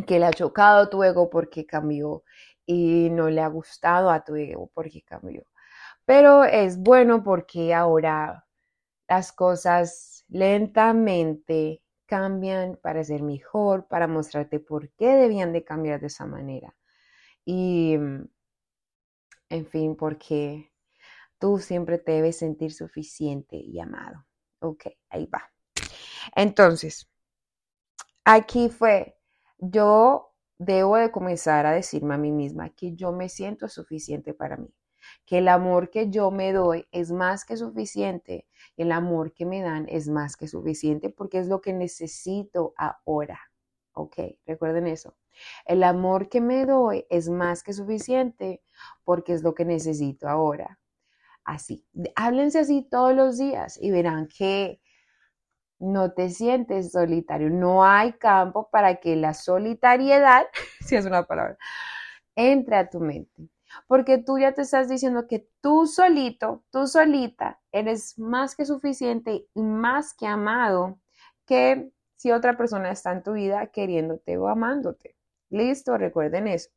que 0.02 0.18
le 0.18 0.26
ha 0.26 0.32
chocado 0.32 0.88
tu 0.88 1.02
ego 1.04 1.30
porque 1.30 1.66
cambió 1.66 2.24
y 2.66 3.10
no 3.10 3.28
le 3.30 3.40
ha 3.40 3.48
gustado 3.48 4.10
a 4.10 4.24
tu 4.24 4.34
ego 4.36 4.70
porque 4.74 5.02
cambió. 5.02 5.46
Pero 6.04 6.44
es 6.44 6.78
bueno 6.78 7.22
porque 7.22 7.72
ahora 7.72 8.46
las 9.08 9.32
cosas 9.32 10.24
lentamente 10.28 11.82
cambian 12.06 12.78
para 12.82 13.02
ser 13.04 13.22
mejor, 13.22 13.86
para 13.86 14.06
mostrarte 14.06 14.60
por 14.60 14.90
qué 14.90 15.08
debían 15.16 15.52
de 15.52 15.64
cambiar 15.64 16.00
de 16.00 16.08
esa 16.08 16.26
manera. 16.26 16.76
Y, 17.44 17.94
en 17.94 19.66
fin, 19.66 19.96
porque 19.96 20.72
tú 21.38 21.58
siempre 21.58 21.98
te 21.98 22.12
debes 22.12 22.38
sentir 22.38 22.72
suficiente 22.72 23.56
y 23.56 23.78
amado. 23.80 24.26
Ok, 24.60 24.86
ahí 25.10 25.26
va. 25.26 25.50
Entonces, 26.34 27.10
aquí 28.24 28.68
fue, 28.68 29.18
yo 29.58 30.32
debo 30.58 30.96
de 30.96 31.10
comenzar 31.10 31.66
a 31.66 31.72
decirme 31.72 32.14
a 32.14 32.18
mí 32.18 32.32
misma 32.32 32.70
que 32.70 32.94
yo 32.94 33.12
me 33.12 33.28
siento 33.28 33.68
suficiente 33.68 34.34
para 34.34 34.56
mí, 34.56 34.72
que 35.26 35.38
el 35.38 35.48
amor 35.48 35.90
que 35.90 36.10
yo 36.10 36.30
me 36.30 36.52
doy 36.52 36.86
es 36.92 37.12
más 37.12 37.44
que 37.44 37.56
suficiente, 37.56 38.46
el 38.76 38.92
amor 38.92 39.32
que 39.32 39.46
me 39.46 39.62
dan 39.62 39.86
es 39.88 40.08
más 40.08 40.36
que 40.36 40.48
suficiente 40.48 41.10
porque 41.10 41.38
es 41.38 41.48
lo 41.48 41.60
que 41.60 41.72
necesito 41.72 42.74
ahora. 42.76 43.40
Ok, 43.92 44.16
recuerden 44.46 44.86
eso. 44.88 45.16
El 45.66 45.82
amor 45.84 46.28
que 46.28 46.40
me 46.40 46.66
doy 46.66 47.06
es 47.10 47.28
más 47.28 47.62
que 47.62 47.72
suficiente 47.72 48.62
porque 49.04 49.32
es 49.34 49.42
lo 49.42 49.54
que 49.54 49.64
necesito 49.64 50.28
ahora 50.28 50.78
así. 51.44 51.86
Háblense 52.16 52.58
así 52.60 52.82
todos 52.82 53.14
los 53.14 53.38
días 53.38 53.78
y 53.80 53.90
verán 53.90 54.28
que 54.28 54.80
no 55.84 56.12
te 56.12 56.30
sientes 56.30 56.92
solitario. 56.92 57.50
No 57.50 57.84
hay 57.84 58.14
campo 58.14 58.68
para 58.70 58.96
que 58.96 59.16
la 59.16 59.34
solitariedad, 59.34 60.46
si 60.80 60.96
es 60.96 61.06
una 61.06 61.24
palabra, 61.24 61.58
entre 62.36 62.76
a 62.76 62.90
tu 62.90 63.00
mente. 63.00 63.48
Porque 63.86 64.18
tú 64.18 64.38
ya 64.38 64.52
te 64.52 64.62
estás 64.62 64.88
diciendo 64.88 65.26
que 65.26 65.48
tú 65.60 65.86
solito, 65.86 66.64
tú 66.70 66.86
solita, 66.86 67.60
eres 67.72 68.18
más 68.18 68.54
que 68.54 68.64
suficiente 68.64 69.46
y 69.54 69.62
más 69.62 70.14
que 70.14 70.26
amado 70.26 70.98
que 71.46 71.90
si 72.16 72.30
otra 72.32 72.56
persona 72.56 72.90
está 72.90 73.12
en 73.12 73.22
tu 73.22 73.32
vida 73.32 73.66
queriéndote 73.68 74.38
o 74.38 74.48
amándote. 74.48 75.16
Listo, 75.50 75.98
recuerden 75.98 76.48
eso. 76.48 76.70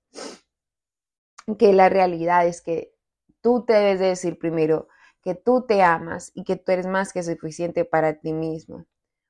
Que 1.57 1.71
la 1.71 1.87
realidad 1.89 2.45
es 2.47 2.61
que 2.61 2.93
tú 3.41 3.63
te 3.63 3.73
debes 3.73 3.99
de 3.99 4.07
decir 4.07 4.37
primero 4.37 4.87
que 5.21 5.35
tú 5.35 5.65
te 5.65 5.81
amas 5.83 6.31
y 6.35 6.43
que 6.43 6.55
tú 6.55 6.71
eres 6.71 6.87
más 6.87 7.13
que 7.13 7.23
suficiente 7.23 7.85
para 7.85 8.19
ti 8.19 8.33
mismo. 8.33 8.85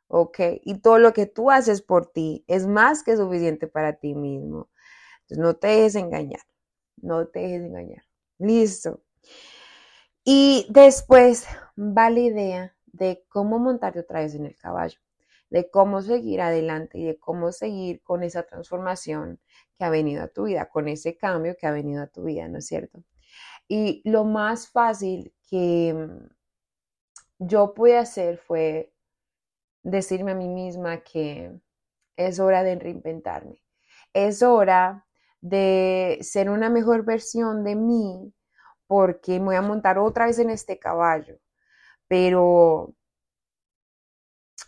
¿Ok? 0.08 0.40
Y 0.64 0.80
todo 0.80 1.00
lo 1.00 1.14
que 1.14 1.26
tú 1.26 1.52
haces 1.52 1.82
por 1.82 2.08
ti 2.08 2.44
es 2.48 2.66
más 2.68 3.04
que 3.04 3.18
suficiente 3.18 3.68
para 3.68 3.94
ti 3.94 4.16
mismo. 4.16 4.70
Entonces 5.22 5.38
no 5.40 5.56
te 5.56 5.68
dejes 5.68 5.96
engañar. 5.96 6.42
No 6.98 7.28
te 7.28 7.40
dejes 7.40 7.64
engañar. 7.64 8.04
Listo. 8.40 9.02
Y 10.24 10.68
después 10.70 11.48
va 11.78 12.10
la 12.10 12.20
idea 12.20 12.76
de 12.86 13.26
cómo 13.30 13.60
montarte 13.60 14.00
otra 14.00 14.22
vez 14.22 14.36
en 14.36 14.46
el 14.46 14.56
caballo, 14.56 15.00
de 15.50 15.70
cómo 15.70 16.02
seguir 16.02 16.42
adelante 16.42 16.98
y 16.98 17.06
de 17.06 17.18
cómo 17.18 17.52
seguir 17.52 18.02
con 18.02 18.24
esa 18.24 18.44
transformación 18.44 19.40
que 19.78 19.86
ha 19.86 19.90
venido 19.90 20.24
a 20.24 20.28
tu 20.28 20.44
vida, 20.44 20.70
con 20.70 20.88
ese 20.88 21.18
cambio 21.18 21.56
que 21.58 21.68
ha 21.68 21.72
venido 21.72 22.04
a 22.04 22.08
tu 22.08 22.24
vida, 22.24 22.48
¿no 22.48 22.58
es 22.58 22.68
cierto? 22.68 23.04
Y 23.68 24.02
lo 24.10 24.24
más 24.24 24.70
fácil 24.70 25.34
que 25.50 26.10
yo 27.40 27.74
pude 27.74 27.98
hacer 27.98 28.38
fue 28.38 28.94
decirme 29.84 30.32
a 30.32 30.36
mí 30.36 30.48
misma 30.48 30.98
que 30.98 31.52
es 32.18 32.40
hora 32.40 32.64
de 32.64 32.76
reinventarme. 32.76 33.64
Es 34.14 34.44
hora 34.44 35.06
de 35.42 36.20
ser 36.22 36.50
una 36.50 36.70
mejor 36.70 37.06
versión 37.06 37.64
de 37.64 37.76
mí 37.76 38.34
porque 38.88 39.40
me 39.40 39.46
voy 39.48 39.56
a 39.56 39.62
montar 39.62 40.00
otra 40.00 40.28
vez 40.28 40.40
en 40.40 40.50
este 40.50 40.80
caballo. 40.80 41.38
Pero 42.08 42.96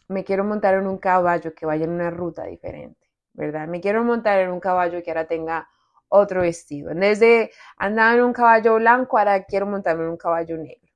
me 0.07 0.23
quiero 0.23 0.43
montar 0.43 0.75
en 0.75 0.87
un 0.87 0.97
caballo 0.97 1.53
que 1.53 1.65
vaya 1.65 1.85
en 1.85 1.91
una 1.91 2.09
ruta 2.09 2.43
diferente, 2.45 3.07
¿verdad? 3.33 3.67
Me 3.67 3.81
quiero 3.81 4.03
montar 4.03 4.39
en 4.39 4.51
un 4.51 4.59
caballo 4.59 5.01
que 5.03 5.11
ahora 5.11 5.27
tenga 5.27 5.67
otro 6.09 6.41
vestido. 6.41 6.91
En 6.91 6.99
vez 6.99 7.19
de 7.19 7.51
andar 7.77 8.17
en 8.17 8.23
un 8.25 8.33
caballo 8.33 8.75
blanco, 8.75 9.17
ahora 9.17 9.43
quiero 9.45 9.65
montarme 9.67 10.03
en 10.03 10.09
un 10.11 10.17
caballo 10.17 10.57
negro. 10.57 10.91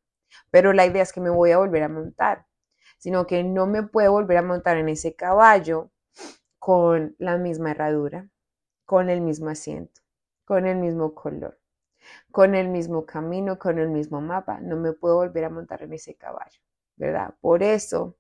Pero 0.52 0.74
la 0.74 0.86
idea 0.86 1.04
es 1.04 1.14
que 1.14 1.22
me 1.22 1.30
voy 1.30 1.52
a 1.52 1.60
volver 1.60 1.84
a 1.84 1.90
montar, 1.90 2.46
sino 3.04 3.28
que 3.28 3.44
no 3.44 3.68
me 3.68 3.84
puedo 3.84 4.14
volver 4.14 4.38
a 4.38 4.42
montar 4.42 4.78
en 4.78 4.88
ese 4.88 5.14
caballo 5.14 5.92
con 6.58 7.18
la 7.20 7.38
misma 7.38 7.72
herradura, 7.72 8.30
con 8.86 9.10
el 9.10 9.20
mismo 9.20 9.50
asiento, 9.50 10.00
con 10.46 10.66
el 10.66 10.78
mismo 10.78 11.14
color, 11.14 11.60
con 12.32 12.56
el 12.56 12.70
mismo 12.70 13.06
camino, 13.06 13.60
con 13.60 13.78
el 13.78 13.90
mismo 13.90 14.22
mapa. 14.22 14.62
No 14.62 14.78
me 14.78 14.94
puedo 14.94 15.16
volver 15.18 15.44
a 15.44 15.50
montar 15.50 15.84
en 15.84 15.92
ese 15.92 16.16
caballo, 16.16 16.62
¿verdad? 16.96 17.36
Por 17.42 17.62
eso 17.62 18.16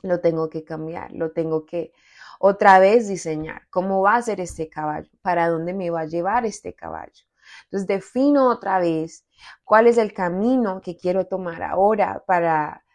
lo 0.00 0.20
tengo 0.20 0.48
que 0.48 0.64
cambiar, 0.64 1.12
lo 1.12 1.32
tengo 1.32 1.66
que 1.66 1.92
otra 2.40 2.78
vez 2.78 3.08
diseñar 3.08 3.68
cómo 3.68 4.00
va 4.00 4.14
a 4.14 4.22
ser 4.22 4.40
este 4.40 4.70
caballo, 4.70 5.10
para 5.20 5.50
dónde 5.50 5.74
me 5.74 5.90
va 5.90 6.00
a 6.00 6.06
llevar 6.06 6.46
este 6.46 6.72
caballo. 6.72 7.26
Entonces 7.64 7.86
defino 7.86 8.48
otra 8.48 8.78
vez 8.78 9.26
cuál 9.64 9.86
es 9.86 9.98
el 9.98 10.14
camino 10.14 10.80
que 10.80 10.96
quiero 10.96 11.26
tomar 11.26 11.62
ahora 11.62 12.24
para 12.26 12.85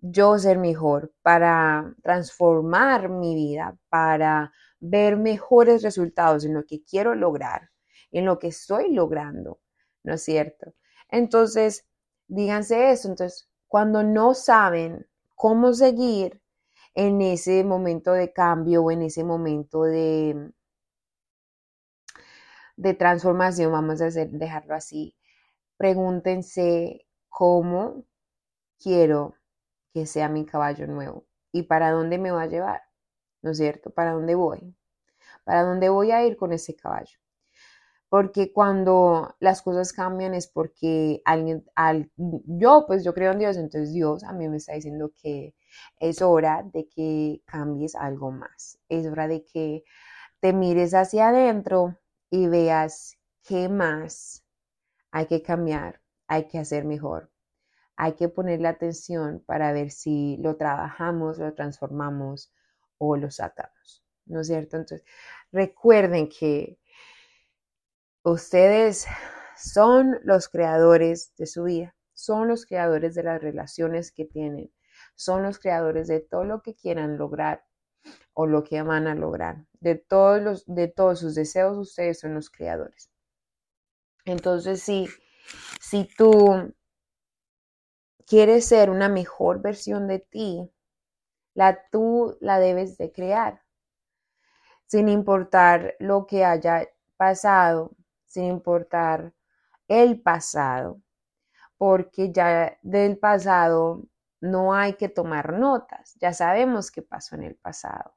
yo 0.00 0.38
ser 0.38 0.58
mejor, 0.58 1.12
para 1.22 1.94
transformar 2.02 3.08
mi 3.08 3.34
vida, 3.34 3.76
para 3.88 4.52
ver 4.80 5.16
mejores 5.16 5.82
resultados 5.82 6.44
en 6.44 6.54
lo 6.54 6.64
que 6.64 6.82
quiero 6.84 7.14
lograr, 7.14 7.70
en 8.10 8.24
lo 8.24 8.38
que 8.38 8.48
estoy 8.48 8.92
logrando, 8.92 9.60
¿no 10.04 10.14
es 10.14 10.22
cierto? 10.22 10.74
Entonces, 11.10 11.86
díganse 12.28 12.90
eso. 12.90 13.08
Entonces, 13.08 13.50
cuando 13.66 14.02
no 14.02 14.34
saben 14.34 15.06
cómo 15.34 15.72
seguir, 15.72 16.42
en 16.98 17.22
ese 17.22 17.62
momento 17.62 18.12
de 18.12 18.32
cambio 18.32 18.82
o 18.82 18.90
en 18.90 19.02
ese 19.02 19.22
momento 19.22 19.84
de, 19.84 20.50
de 22.76 22.94
transformación, 22.94 23.70
vamos 23.70 24.00
a 24.00 24.10
dejarlo 24.10 24.74
así, 24.74 25.14
pregúntense 25.76 27.06
cómo 27.28 28.04
quiero 28.80 29.37
que 29.98 30.06
sea 30.06 30.28
mi 30.28 30.46
caballo 30.46 30.86
nuevo 30.86 31.26
y 31.52 31.64
para 31.64 31.90
dónde 31.90 32.18
me 32.18 32.30
va 32.30 32.42
a 32.42 32.46
llevar, 32.46 32.82
¿no 33.42 33.50
es 33.52 33.58
cierto? 33.58 33.90
¿Para 33.90 34.12
dónde 34.12 34.34
voy? 34.36 34.76
¿Para 35.44 35.64
dónde 35.64 35.88
voy 35.90 36.12
a 36.12 36.24
ir 36.26 36.36
con 36.36 36.52
ese 36.52 36.76
caballo? 36.76 37.18
porque 38.08 38.52
cuando 38.52 39.36
las 39.38 39.60
cosas 39.62 39.92
cambian 39.92 40.34
es 40.34 40.46
porque 40.48 41.20
alguien, 41.24 41.64
al, 41.74 42.10
yo 42.16 42.84
pues 42.86 43.04
yo 43.04 43.12
creo 43.12 43.32
en 43.32 43.38
Dios, 43.38 43.56
entonces 43.56 43.92
Dios 43.92 44.24
a 44.24 44.32
mí 44.32 44.48
me 44.48 44.56
está 44.56 44.74
diciendo 44.74 45.12
que 45.20 45.54
es 45.98 46.22
hora 46.22 46.64
de 46.72 46.88
que 46.88 47.42
cambies 47.44 47.94
algo 47.94 48.30
más, 48.30 48.78
es 48.88 49.06
hora 49.06 49.28
de 49.28 49.44
que 49.44 49.84
te 50.40 50.52
mires 50.54 50.94
hacia 50.94 51.28
adentro 51.28 51.98
y 52.30 52.46
veas 52.48 53.18
qué 53.42 53.68
más 53.68 54.44
hay 55.10 55.26
que 55.26 55.42
cambiar, 55.42 56.00
hay 56.28 56.48
que 56.48 56.58
hacer 56.58 56.84
mejor, 56.84 57.30
hay 58.00 58.12
que 58.12 58.28
ponerle 58.28 58.68
atención 58.68 59.42
para 59.44 59.72
ver 59.72 59.90
si 59.90 60.36
lo 60.36 60.56
trabajamos, 60.56 61.38
lo 61.38 61.52
transformamos 61.54 62.52
o 62.96 63.16
lo 63.16 63.28
sacamos, 63.28 64.04
¿no 64.24 64.40
es 64.40 64.46
cierto? 64.46 64.76
Entonces, 64.76 65.04
recuerden 65.50 66.28
que 66.28 66.78
ustedes 68.22 69.08
son 69.56 70.20
los 70.22 70.48
creadores 70.48 71.34
de 71.36 71.46
su 71.46 71.64
vida, 71.64 71.96
son 72.14 72.46
los 72.46 72.66
creadores 72.66 73.16
de 73.16 73.24
las 73.24 73.42
relaciones 73.42 74.12
que 74.12 74.24
tienen, 74.24 74.72
son 75.16 75.42
los 75.42 75.58
creadores 75.58 76.06
de 76.06 76.20
todo 76.20 76.44
lo 76.44 76.62
que 76.62 76.76
quieran 76.76 77.18
lograr 77.18 77.64
o 78.32 78.46
lo 78.46 78.62
que 78.62 78.80
van 78.82 79.08
a 79.08 79.16
lograr. 79.16 79.66
De 79.80 79.96
todos, 79.96 80.40
los, 80.40 80.64
de 80.66 80.86
todos 80.86 81.18
sus 81.18 81.34
deseos, 81.34 81.76
ustedes 81.76 82.20
son 82.20 82.34
los 82.34 82.48
creadores. 82.48 83.10
Entonces, 84.24 84.82
si, 84.82 85.08
si 85.80 86.08
tú 86.16 86.72
quieres 88.28 88.66
ser 88.66 88.90
una 88.90 89.08
mejor 89.08 89.62
versión 89.62 90.06
de 90.06 90.18
ti, 90.18 90.70
la 91.54 91.88
tú 91.90 92.36
la 92.40 92.60
debes 92.60 92.98
de 92.98 93.10
crear, 93.10 93.62
sin 94.86 95.08
importar 95.08 95.94
lo 95.98 96.26
que 96.26 96.44
haya 96.44 96.88
pasado, 97.16 97.92
sin 98.26 98.44
importar 98.44 99.32
el 99.88 100.20
pasado, 100.20 101.00
porque 101.78 102.30
ya 102.32 102.78
del 102.82 103.18
pasado 103.18 104.04
no 104.40 104.74
hay 104.74 104.94
que 104.94 105.08
tomar 105.08 105.54
notas, 105.54 106.14
ya 106.20 106.32
sabemos 106.34 106.90
qué 106.90 107.02
pasó 107.02 107.34
en 107.34 107.44
el 107.44 107.56
pasado. 107.56 108.14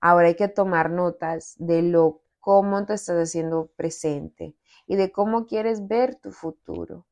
Ahora 0.00 0.28
hay 0.28 0.36
que 0.36 0.48
tomar 0.48 0.90
notas 0.90 1.54
de 1.58 1.82
lo 1.82 2.22
cómo 2.38 2.86
te 2.86 2.94
estás 2.94 3.16
haciendo 3.16 3.66
presente 3.76 4.56
y 4.86 4.94
de 4.96 5.10
cómo 5.10 5.46
quieres 5.46 5.88
ver 5.88 6.14
tu 6.14 6.30
futuro. 6.30 7.04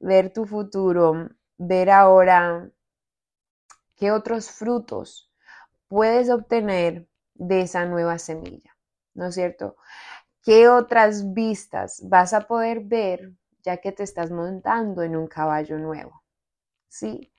Ver 0.00 0.32
tu 0.32 0.46
futuro, 0.46 1.28
ver 1.58 1.90
ahora 1.90 2.70
qué 3.96 4.12
otros 4.12 4.50
frutos 4.50 5.30
puedes 5.88 6.30
obtener 6.30 7.08
de 7.34 7.62
esa 7.62 7.84
nueva 7.84 8.18
semilla, 8.18 8.76
¿no 9.14 9.26
es 9.26 9.34
cierto? 9.34 9.76
¿Qué 10.42 10.68
otras 10.68 11.34
vistas 11.34 12.00
vas 12.08 12.32
a 12.32 12.42
poder 12.48 12.80
ver 12.80 13.32
ya 13.62 13.78
que 13.78 13.92
te 13.92 14.04
estás 14.04 14.30
montando 14.30 15.02
en 15.02 15.16
un 15.16 15.26
caballo 15.26 15.78
nuevo? 15.78 16.22
¿Sí? 16.88 17.32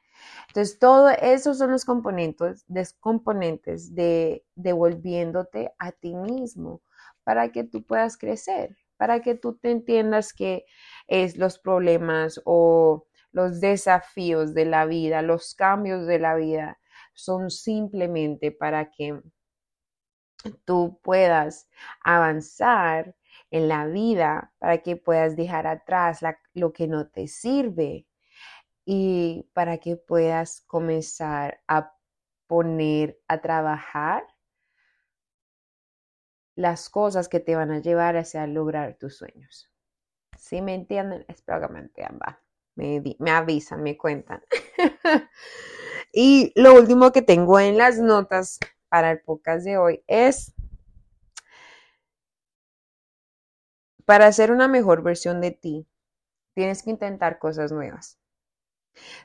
Entonces, 0.49 0.79
todo 0.79 1.09
esos 1.09 1.57
son 1.57 1.71
los 1.71 1.85
componentes, 1.85 2.65
componentes 2.99 3.95
de 3.95 4.45
devolviéndote 4.55 5.73
a 5.79 5.91
ti 5.91 6.15
mismo 6.15 6.81
para 7.23 7.51
que 7.51 7.63
tú 7.63 7.83
puedas 7.85 8.17
crecer, 8.17 8.77
para 8.99 9.21
que 9.21 9.33
tú 9.33 9.55
te 9.57 9.71
entiendas 9.71 10.33
que 10.33 10.65
es 11.07 11.37
los 11.37 11.57
problemas 11.57 12.41
o 12.43 13.07
los 13.31 13.61
desafíos 13.61 14.53
de 14.53 14.65
la 14.65 14.85
vida, 14.85 15.21
los 15.21 15.55
cambios 15.55 16.05
de 16.05 16.19
la 16.19 16.35
vida, 16.35 16.81
son 17.13 17.49
simplemente 17.49 18.51
para 18.51 18.91
que 18.91 19.21
tú 20.65 20.99
puedas 21.01 21.69
avanzar 22.01 23.15
en 23.51 23.69
la 23.69 23.85
vida, 23.87 24.51
para 24.57 24.79
que 24.79 24.97
puedas 24.97 25.37
dejar 25.37 25.65
atrás 25.65 26.19
lo 26.53 26.73
que 26.73 26.89
no 26.89 27.07
te 27.07 27.27
sirve 27.27 28.05
y 28.83 29.49
para 29.53 29.77
que 29.77 29.95
puedas 29.95 30.65
comenzar 30.67 31.61
a 31.69 31.93
poner 32.47 33.17
a 33.29 33.39
trabajar 33.39 34.25
las 36.59 36.89
cosas 36.89 37.29
que 37.29 37.39
te 37.39 37.55
van 37.55 37.71
a 37.71 37.79
llevar 37.79 38.17
hacia 38.17 38.45
lograr 38.45 38.97
tus 38.99 39.15
sueños. 39.15 39.71
¿Sí 40.37 40.61
me 40.61 40.75
entienden? 40.75 41.23
Espero 41.29 41.61
que 41.61 41.73
me 41.73 41.79
entiendan. 41.79 42.37
Me, 42.75 43.01
me 43.17 43.31
avisan, 43.31 43.81
me 43.81 43.97
cuentan. 43.97 44.43
y 46.11 46.51
lo 46.61 46.73
último 46.73 47.13
que 47.13 47.21
tengo 47.21 47.61
en 47.61 47.77
las 47.77 47.99
notas 47.99 48.59
para 48.89 49.11
el 49.11 49.21
podcast 49.21 49.63
de 49.63 49.77
hoy 49.77 50.03
es 50.07 50.53
para 54.03 54.29
ser 54.33 54.51
una 54.51 54.67
mejor 54.67 55.01
versión 55.01 55.39
de 55.39 55.51
ti, 55.51 55.87
tienes 56.55 56.83
que 56.83 56.89
intentar 56.89 57.39
cosas 57.39 57.71
nuevas. 57.71 58.19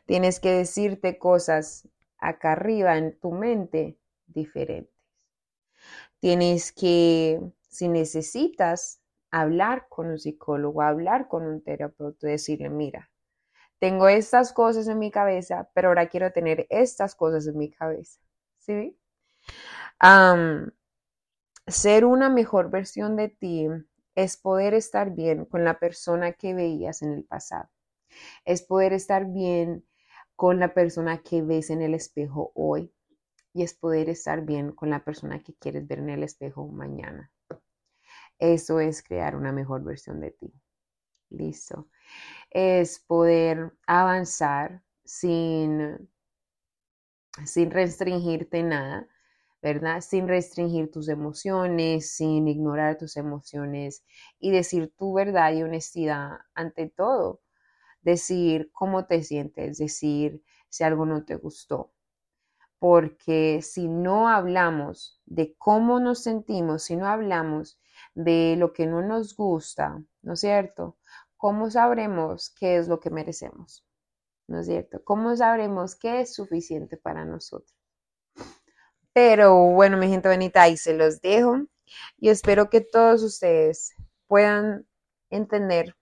Tienes 0.06 0.38
que 0.38 0.52
decirte 0.52 1.18
cosas 1.18 1.88
acá 2.16 2.52
arriba 2.52 2.96
en 2.96 3.18
tu 3.18 3.32
mente 3.32 3.98
diferentes. 4.28 4.93
Tienes 6.24 6.72
que, 6.72 7.38
si 7.68 7.86
necesitas, 7.86 9.02
hablar 9.30 9.88
con 9.90 10.06
un 10.06 10.18
psicólogo, 10.18 10.80
hablar 10.80 11.28
con 11.28 11.42
un 11.42 11.62
terapeuta, 11.62 12.26
decirle, 12.26 12.70
mira, 12.70 13.10
tengo 13.78 14.08
estas 14.08 14.54
cosas 14.54 14.88
en 14.88 14.98
mi 14.98 15.10
cabeza, 15.10 15.68
pero 15.74 15.88
ahora 15.88 16.08
quiero 16.08 16.32
tener 16.32 16.66
estas 16.70 17.14
cosas 17.14 17.46
en 17.46 17.58
mi 17.58 17.70
cabeza. 17.70 18.22
¿Sí? 18.56 18.98
ser 21.66 22.06
una 22.06 22.30
mejor 22.30 22.70
versión 22.70 23.16
de 23.16 23.28
ti 23.28 23.68
es 24.14 24.38
poder 24.38 24.72
estar 24.72 25.10
bien 25.10 25.44
con 25.44 25.62
la 25.62 25.78
persona 25.78 26.32
que 26.32 26.54
veías 26.54 27.02
en 27.02 27.12
el 27.12 27.24
pasado. 27.24 27.68
Es 28.46 28.62
poder 28.62 28.94
estar 28.94 29.26
bien 29.26 29.84
con 30.36 30.58
la 30.58 30.72
persona 30.72 31.18
que 31.18 31.42
ves 31.42 31.68
en 31.68 31.82
el 31.82 31.92
espejo 31.92 32.50
hoy 32.54 32.94
y 33.54 33.62
es 33.62 33.72
poder 33.72 34.10
estar 34.10 34.44
bien 34.44 34.72
con 34.72 34.90
la 34.90 35.04
persona 35.04 35.42
que 35.42 35.54
quieres 35.54 35.86
ver 35.86 36.00
en 36.00 36.10
el 36.10 36.24
espejo 36.24 36.68
mañana. 36.68 37.32
Eso 38.38 38.80
es 38.80 39.02
crear 39.02 39.36
una 39.36 39.52
mejor 39.52 39.82
versión 39.84 40.20
de 40.20 40.32
ti. 40.32 40.52
Listo. 41.30 41.88
Es 42.50 43.00
poder 43.00 43.74
avanzar 43.86 44.82
sin, 45.04 46.08
sin 47.46 47.70
restringirte 47.70 48.62
nada, 48.62 49.08
¿verdad? 49.62 50.00
Sin 50.02 50.28
restringir 50.28 50.90
tus 50.90 51.08
emociones, 51.08 52.10
sin 52.10 52.48
ignorar 52.48 52.98
tus 52.98 53.16
emociones 53.16 54.04
y 54.38 54.50
decir 54.50 54.92
tu 54.96 55.14
verdad 55.14 55.52
y 55.52 55.62
honestidad 55.62 56.38
ante 56.54 56.88
todo. 56.88 57.40
Decir 58.02 58.70
cómo 58.72 59.06
te 59.06 59.22
sientes, 59.24 59.78
decir 59.78 60.42
si 60.68 60.84
algo 60.84 61.06
no 61.06 61.24
te 61.24 61.36
gustó, 61.36 61.93
porque 62.84 63.62
si 63.62 63.88
no 63.88 64.28
hablamos 64.28 65.18
de 65.24 65.54
cómo 65.56 66.00
nos 66.00 66.22
sentimos, 66.22 66.82
si 66.82 66.96
no 66.96 67.06
hablamos 67.06 67.80
de 68.14 68.56
lo 68.58 68.74
que 68.74 68.84
no 68.84 69.00
nos 69.00 69.34
gusta, 69.34 70.04
¿no 70.20 70.34
es 70.34 70.40
cierto? 70.40 70.98
¿Cómo 71.38 71.70
sabremos 71.70 72.50
qué 72.50 72.76
es 72.76 72.86
lo 72.86 73.00
que 73.00 73.08
merecemos? 73.08 73.86
¿No 74.48 74.60
es 74.60 74.66
cierto? 74.66 75.02
¿Cómo 75.02 75.34
sabremos 75.34 75.94
qué 75.94 76.20
es 76.20 76.34
suficiente 76.34 76.98
para 76.98 77.24
nosotros? 77.24 77.74
Pero 79.14 79.54
bueno, 79.70 79.96
mi 79.96 80.10
gente 80.10 80.28
bonita, 80.28 80.60
ahí 80.60 80.76
se 80.76 80.92
los 80.92 81.22
dejo 81.22 81.62
y 82.18 82.28
espero 82.28 82.68
que 82.68 82.82
todos 82.82 83.22
ustedes 83.22 83.94
puedan 84.26 84.86
entender 85.30 85.96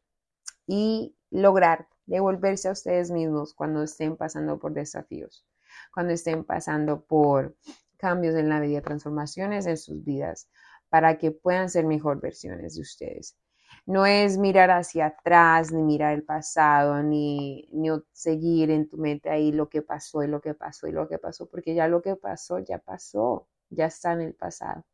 y 0.66 1.14
lograr 1.30 1.86
devolverse 2.06 2.66
a 2.66 2.72
ustedes 2.72 3.12
mismos 3.12 3.54
cuando 3.54 3.84
estén 3.84 4.16
pasando 4.16 4.58
por 4.58 4.72
desafíos 4.72 5.46
cuando 5.92 6.12
estén 6.12 6.44
pasando 6.44 7.04
por 7.04 7.56
cambios 7.96 8.34
en 8.34 8.48
la 8.48 8.60
vida, 8.60 8.80
transformaciones 8.80 9.66
en 9.66 9.76
sus 9.76 10.02
vidas, 10.04 10.48
para 10.88 11.18
que 11.18 11.30
puedan 11.30 11.70
ser 11.70 11.86
mejor 11.86 12.20
versiones 12.20 12.74
de 12.74 12.82
ustedes. 12.82 13.36
No 13.86 14.06
es 14.06 14.38
mirar 14.38 14.70
hacia 14.70 15.06
atrás, 15.06 15.72
ni 15.72 15.82
mirar 15.82 16.14
el 16.14 16.24
pasado, 16.24 17.02
ni, 17.02 17.68
ni 17.72 17.88
seguir 18.12 18.70
en 18.70 18.88
tu 18.88 18.98
mente 18.98 19.30
ahí 19.30 19.52
lo 19.52 19.68
que 19.68 19.82
pasó 19.82 20.22
y 20.22 20.28
lo 20.28 20.40
que 20.40 20.54
pasó 20.54 20.86
y 20.86 20.92
lo 20.92 21.08
que 21.08 21.18
pasó, 21.18 21.48
porque 21.48 21.74
ya 21.74 21.88
lo 21.88 22.02
que 22.02 22.16
pasó, 22.16 22.58
ya 22.58 22.78
pasó, 22.78 23.48
ya 23.70 23.86
está 23.86 24.12
en 24.12 24.20
el 24.22 24.34
pasado. 24.34 24.84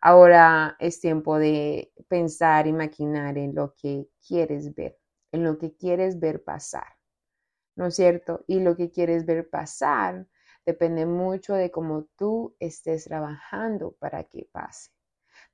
Ahora 0.00 0.76
es 0.78 1.00
tiempo 1.00 1.38
de 1.38 1.92
pensar 2.08 2.66
y 2.66 2.72
maquinar 2.72 3.38
en 3.38 3.54
lo 3.54 3.74
que 3.74 4.08
quieres 4.26 4.74
ver, 4.74 4.98
en 5.32 5.44
lo 5.44 5.58
que 5.58 5.74
quieres 5.74 6.20
ver 6.20 6.44
pasar. 6.44 6.86
¿No 7.76 7.86
es 7.86 7.96
cierto? 7.96 8.44
Y 8.46 8.60
lo 8.60 8.76
que 8.76 8.90
quieres 8.90 9.26
ver 9.26 9.48
pasar 9.48 10.26
depende 10.66 11.06
mucho 11.06 11.54
de 11.54 11.70
cómo 11.70 12.04
tú 12.16 12.56
estés 12.58 13.04
trabajando 13.04 13.92
para 13.98 14.24
que 14.24 14.48
pase, 14.50 14.90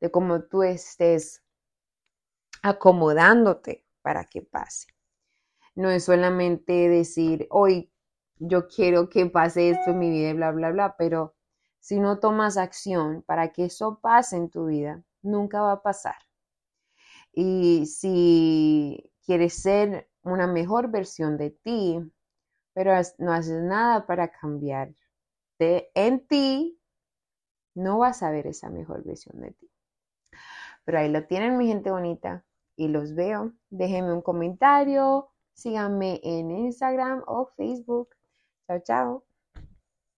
de 0.01 0.11
cómo 0.11 0.43
tú 0.43 0.63
estés 0.63 1.43
acomodándote 2.63 3.87
para 4.03 4.25
que 4.25 4.43
pase. 4.43 4.89
No 5.75 5.91
es 5.91 6.05
solamente 6.05 6.89
decir, 6.89 7.47
hoy 7.51 7.93
yo 8.37 8.69
quiero 8.69 9.09
que 9.09 9.27
pase 9.27 9.71
esto 9.71 9.91
en 9.91 9.99
mi 9.99 10.11
vida 10.11 10.33
bla, 10.35 10.51
bla, 10.53 10.71
bla, 10.71 10.97
pero 10.97 11.35
si 11.81 11.99
no 11.99 12.19
tomas 12.19 12.57
acción 12.57 13.23
para 13.23 13.53
que 13.53 13.67
eso 13.67 14.01
pase 14.01 14.37
en 14.37 14.51
tu 14.51 14.67
vida, 14.67 15.03
nunca 15.23 15.61
va 15.63 15.73
a 15.73 15.83
pasar. 15.83 16.17
Y 17.33 17.87
si 17.87 19.13
quieres 19.25 19.55
ser 19.55 20.10
una 20.23 20.47
mejor 20.47 20.91
versión 20.91 21.37
de 21.37 21.51
ti, 21.51 22.01
pero 22.75 22.93
no 23.19 23.33
haces 23.33 23.63
nada 23.63 24.07
para 24.07 24.31
cambiar 24.31 24.95
en 25.61 26.27
ti, 26.27 26.81
no 27.75 27.99
vas 27.99 28.23
a 28.23 28.31
ver 28.31 28.47
esa 28.47 28.71
mejor 28.71 29.05
versión 29.05 29.41
de 29.41 29.53
ti. 29.53 29.71
Pero 30.85 30.99
ahí 30.99 31.11
lo 31.11 31.27
tienen 31.27 31.59
mi 31.59 31.67
gente 31.67 31.91
bonita 31.91 32.45
y 32.77 32.89
los 32.89 33.15
veo. 33.15 33.53
Déjenme 33.69 34.13
un 34.13 34.23
comentario, 34.23 35.31
síganme 35.55 36.21
en 36.23 36.51
Instagram 36.51 37.23
o 37.27 37.47
Facebook. 37.57 38.09
Chao, 38.67 38.81
chao. 38.81 39.30